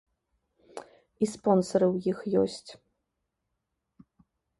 [1.25, 2.71] І спонсары ў іх ёсць.